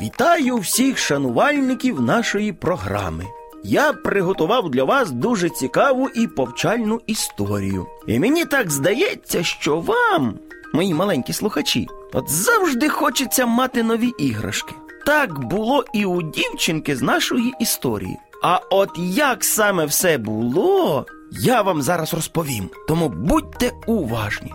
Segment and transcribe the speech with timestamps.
[0.00, 3.26] Вітаю всіх шанувальників нашої програми.
[3.64, 7.86] Я приготував для вас дуже цікаву і повчальну історію.
[8.06, 10.34] І мені так здається, що вам,
[10.74, 14.74] мої маленькі слухачі, от завжди хочеться мати нові іграшки.
[15.06, 18.16] Так було і у дівчинки з нашої історії.
[18.42, 22.70] А от як саме все було, я вам зараз розповім.
[22.88, 24.52] Тому будьте уважні.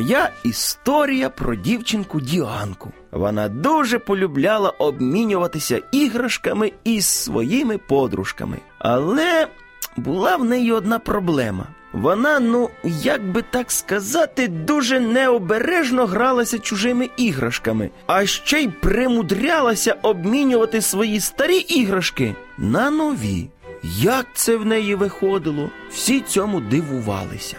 [0.00, 2.92] Моя історія про дівчинку Діанку.
[3.12, 8.56] Вона дуже полюбляла обмінюватися іграшками із своїми подружками.
[8.78, 9.48] Але
[9.96, 11.66] була в неї одна проблема.
[11.92, 19.96] Вона, ну, як би так сказати, дуже необережно гралася чужими іграшками, а ще й примудрялася
[20.02, 23.48] обмінювати свої старі іграшки на нові.
[23.82, 25.70] Як це в неї виходило?
[25.90, 27.56] Всі цьому дивувалися.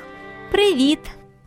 [0.52, 0.99] Привіт!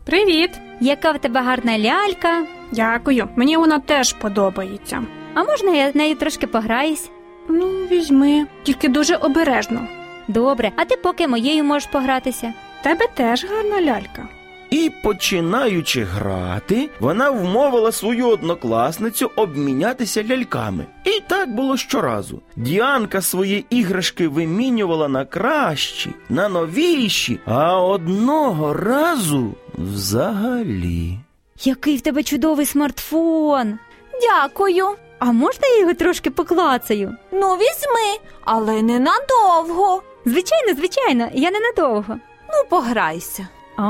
[0.05, 0.51] Привіт!
[0.79, 2.45] Яка в тебе гарна лялька?
[2.71, 3.27] Дякую.
[3.35, 5.03] Мені вона теж подобається.
[5.33, 7.09] А можна я нею трошки пограюсь?
[7.49, 9.87] Ну, візьми, тільки дуже обережно.
[10.27, 12.53] Добре, а ти поки моєю можеш погратися.
[12.83, 14.27] Тебе теж гарна лялька.
[14.69, 20.85] І, починаючи грати, вона вмовила свою однокласницю обмінятися ляльками.
[21.03, 22.41] І так було щоразу.
[22.55, 31.19] Діанка свої іграшки вимінювала на кращі, на новіші, а одного разу взагалі.
[31.63, 33.79] Який в тебе чудовий смартфон!
[34.21, 34.85] Дякую.
[35.19, 37.15] А можна я його трошки поклацаю?
[37.31, 40.01] Ну, візьми, але не надовго.
[40.25, 42.15] Звичайно, звичайно, я ненадовго.
[42.49, 43.47] Ну, пограйся.
[43.77, 43.85] А,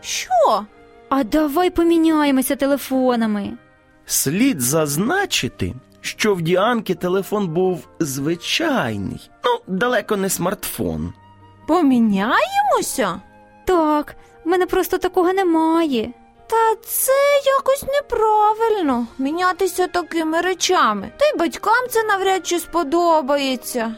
[0.00, 0.64] Що?
[1.08, 3.52] а давай поміняємося телефонами.
[4.06, 11.12] Слід зазначити, що в Діанки телефон був звичайний, ну, далеко не смартфон.
[11.66, 13.20] Поміняємося?
[13.64, 16.10] Так, мене просто такого немає.
[16.46, 17.12] Та це
[17.46, 21.10] якось неправильно мінятися такими речами.
[21.16, 23.94] Та й батькам це навряд чи сподобається.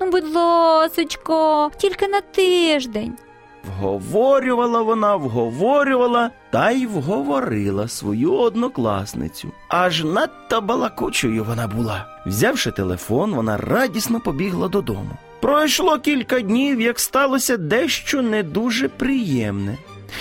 [0.00, 3.12] Ну, будь ласочка, тільки на тиждень.
[3.64, 9.48] Вговорювала вона, вговорювала та й вговорила свою однокласницю.
[9.68, 12.06] Аж надто балакучою вона була.
[12.26, 15.10] Взявши телефон, вона радісно побігла додому.
[15.40, 19.78] Пройшло кілька днів, як сталося дещо не дуже приємне.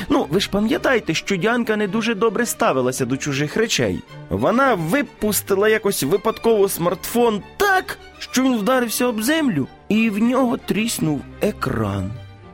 [0.09, 3.99] Ну, ви ж пам'ятаєте, що Діанка не дуже добре ставилася до чужих речей.
[4.29, 11.21] Вона випустила якось випадково смартфон так, що він вдарився об землю, і в нього тріснув
[11.41, 12.11] екран.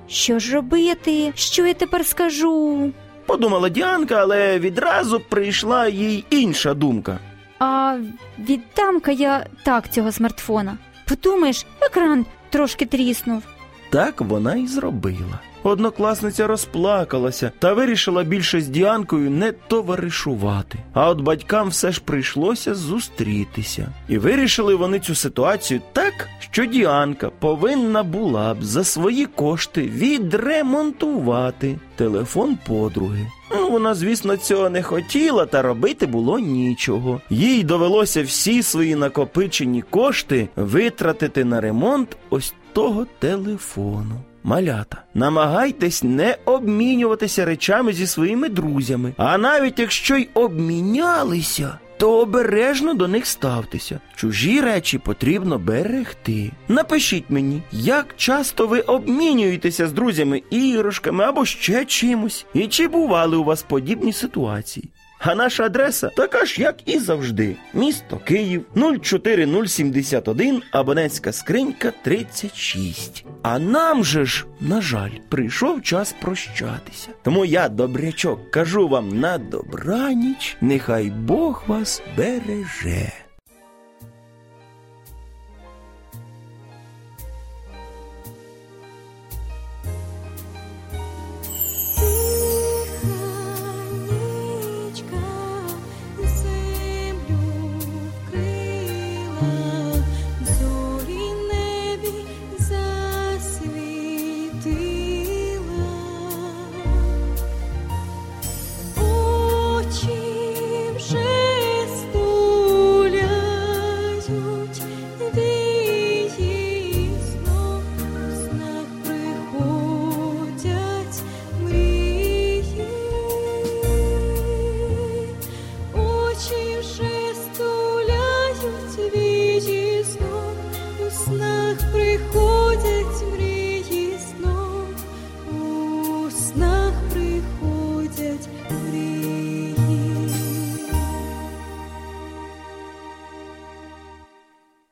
[0.07, 1.31] Що ж робити?
[1.35, 2.91] Що я тепер скажу?
[3.25, 7.19] Подумала Діанка, але відразу прийшла їй інша думка.
[7.59, 7.97] А
[8.39, 10.77] віддам-ка я так цього смартфона.
[11.07, 13.43] Подумаєш, екран трошки тріснув.
[13.89, 15.39] Так вона і зробила.
[15.65, 20.79] Однокласниця розплакалася та вирішила більше з Діанкою не товаришувати.
[20.93, 23.87] А от батькам все ж прийшлося зустрітися.
[24.07, 31.79] І вирішили вони цю ситуацію так, що Діанка повинна була б за свої кошти відремонтувати
[31.95, 33.27] телефон подруги.
[33.51, 37.21] Ну, вона, звісно, цього не хотіла, та робити було нічого.
[37.29, 44.21] Їй довелося всі свої накопичені кошти витратити на ремонт ось того телефону.
[44.47, 49.13] Малята, намагайтесь не обмінюватися речами зі своїми друзями.
[49.17, 53.99] А навіть якщо й обмінялися, то обережно до них ставтеся.
[54.15, 56.51] Чужі речі потрібно берегти.
[56.67, 63.37] Напишіть мені, як часто ви обмінюєтеся з друзями іграшками або ще чимось, і чи бували
[63.37, 64.89] у вас подібні ситуації.
[65.27, 67.55] А наша адреса така ж, як і завжди.
[67.73, 68.65] Місто Київ
[69.01, 73.25] 04071, абонентська скринька 36.
[73.43, 77.09] А нам же ж, на жаль, прийшов час прощатися.
[77.23, 83.24] Тому я, добрячок, кажу вам на добраніч, нехай Бог вас береже.